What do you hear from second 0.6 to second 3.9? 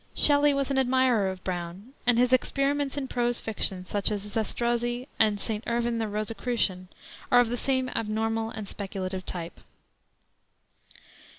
an admirer of Brown, and his experiments in prose fiction,